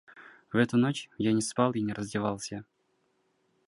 [0.51, 2.65] В эту ночь я не спал и не раздевался.